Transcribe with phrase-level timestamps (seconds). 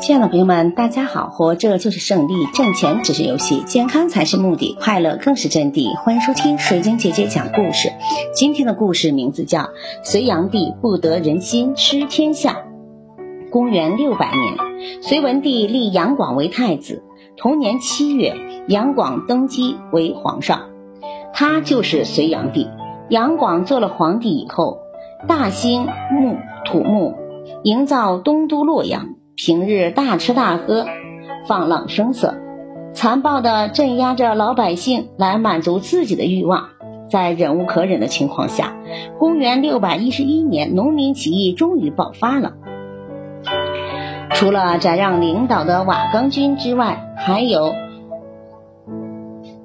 [0.00, 1.28] 亲爱的朋友们，大家好！
[1.28, 5.96] 活着就是胜利，挣钱只是游戏，健康才是目的，快乐更是真谛。
[5.98, 7.92] 欢迎收听水晶姐姐讲故事。
[8.34, 9.60] 今天的故事名字叫
[10.02, 12.52] 《隋炀帝不得人心失天下》。
[13.50, 14.56] 公元六百年，
[15.02, 17.04] 隋文帝立杨广为太子。
[17.36, 18.34] 同年七月，
[18.66, 20.70] 杨广登基为皇上，
[21.32, 22.68] 他就是隋炀帝。
[23.08, 24.78] 杨广做了皇帝以后，
[25.28, 27.14] 大兴木土木，
[27.62, 29.14] 营造东都洛阳。
[29.34, 30.86] 平日大吃大喝，
[31.48, 32.34] 放浪声色，
[32.92, 36.68] 残暴地镇压着老百姓来满足自己的欲望。
[37.08, 38.76] 在忍无可忍的情况下，
[39.18, 42.52] 公元六百一十一年，农民起义终于爆发了。
[44.30, 47.74] 除了翟让领导的瓦岗军之外，还有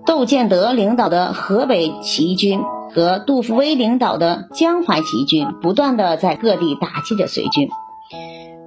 [0.05, 2.61] 窦建德领导的河北起义军
[2.97, 7.69] 和杜伏威领导的江淮起义军，不断的在各地打击着隋军。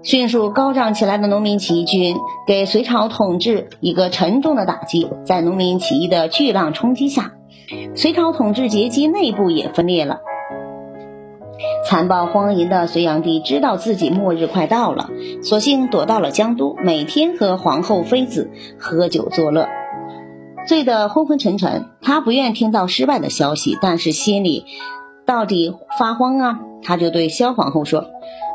[0.05, 2.17] 迅速高涨起来的农民起义军
[2.47, 5.11] 给隋朝统治一个沉重的打击。
[5.25, 7.33] 在农民起义的巨浪冲击下，
[7.97, 10.21] 隋朝统治阶级内部也分裂了。
[11.85, 15.11] 残暴荒淫的隋炀帝知道自己末日快到了，
[15.43, 19.69] 索性躲到了江都，每天和皇后妃子喝酒作乐，
[20.71, 21.87] 醉得昏昏沉沉。
[22.01, 24.67] 他不愿听到失败的消息，但是心里
[25.27, 26.61] 到底发慌啊！
[26.85, 28.07] 他就对萧皇后说。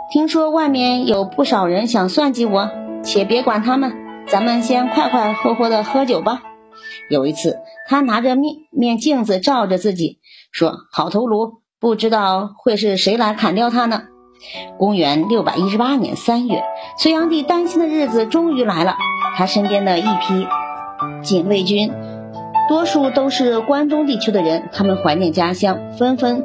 [0.10, 2.70] 听说外面有不少人想算计我，
[3.04, 3.92] 且别管他们，
[4.30, 6.42] 咱们先快快活活的喝酒吧。
[7.10, 7.58] 有一次，
[7.90, 10.20] 他拿着面面镜子照着自己，
[10.54, 14.04] 说：“好头颅，不知道会是谁来砍掉他呢。”
[14.80, 16.64] 公元六百一十八年三月，
[16.98, 18.96] 隋炀帝担心的日子终于来了。
[19.36, 20.48] 他身边的一批
[21.22, 21.92] 禁卫军，
[22.68, 26.44] 多数都是关中地区的人，他们怀念家乡，纷纷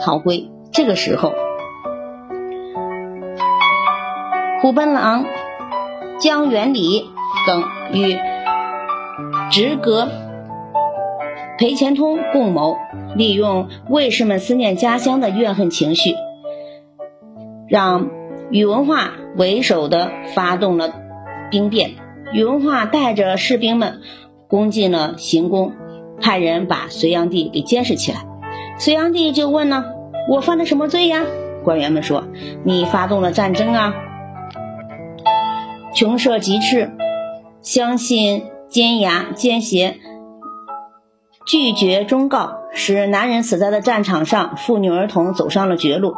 [0.00, 0.50] 逃归。
[0.72, 1.32] 这个时候。
[4.60, 5.24] 虎贲郎
[6.18, 7.04] 江元礼
[7.46, 8.18] 等与
[9.50, 10.08] 直阁
[11.58, 12.76] 裴虔通共谋，
[13.14, 16.14] 利用卫士们思念家乡的怨恨情绪，
[17.68, 18.08] 让
[18.50, 20.92] 宇文化为首的发动了
[21.50, 21.90] 兵变。
[22.32, 24.00] 宇文化带着士兵们
[24.48, 25.72] 攻进了行宫，
[26.20, 28.26] 派人把隋炀帝给监视起来。
[28.78, 29.84] 隋炀帝就问呢
[30.28, 31.22] ：“我犯了什么罪呀？”
[31.64, 32.24] 官员们说
[32.64, 33.94] ：“你发动了战争啊。”
[35.94, 36.90] 穷奢极侈，
[37.60, 39.96] 相信奸牙奸邪，
[41.46, 46.14] 拒绝忠告，使男人死在了战场上，妇女儿童走上了绝路，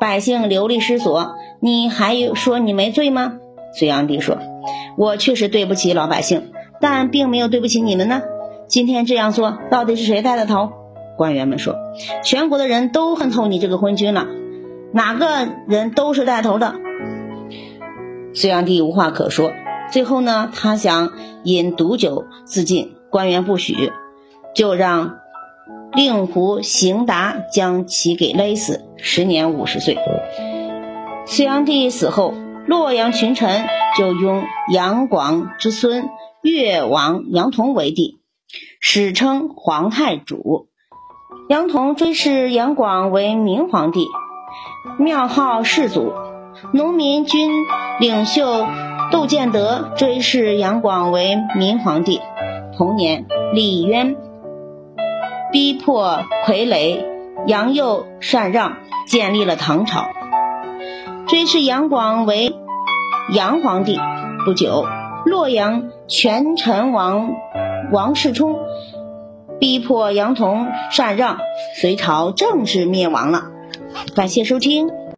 [0.00, 1.36] 百姓流离失所。
[1.60, 3.34] 你还有说你没罪吗？
[3.78, 4.38] 隋炀帝说
[4.98, 6.50] ：“我确实对不起老百姓，
[6.80, 8.22] 但并没有对不起你们呢。
[8.66, 10.70] 今天这样做，到底是谁带的头？”
[11.16, 11.76] 官员们说
[12.22, 14.26] ：“全国的人都恨透你这个昏君了，
[14.92, 16.74] 哪个人都是带头的。”
[18.34, 19.52] 隋炀帝无话可说，
[19.90, 21.12] 最后呢，他想
[21.44, 23.92] 饮毒酒自尽，官员不许，
[24.54, 25.20] 就让
[25.94, 29.96] 令狐行达将其给勒死，时年五十岁。
[31.24, 32.34] 隋炀帝死后，
[32.66, 33.64] 洛阳群臣
[33.96, 36.04] 就拥杨广之孙
[36.46, 38.20] 越王杨同为帝，
[38.78, 40.68] 史称皇太祖。
[41.48, 44.06] 杨同追谥杨广为明皇帝，
[44.96, 46.12] 庙号世祖。
[46.72, 47.50] 农民军
[47.98, 48.64] 领袖
[49.10, 52.20] 窦建德追谥杨广为明皇帝。
[52.78, 54.14] 同年，李渊
[55.50, 57.04] 逼迫傀儡
[57.48, 58.76] 杨佑禅让，
[59.08, 60.10] 建立了唐朝，
[61.26, 62.54] 追谥杨广为
[63.32, 63.98] 杨皇帝。
[64.44, 64.86] 不久，
[65.24, 67.34] 洛阳权臣王
[67.92, 68.56] 王世充
[69.58, 71.38] 逼迫杨童禅让，
[71.80, 73.44] 隋朝正式灭亡了。
[74.14, 74.90] 感谢收听。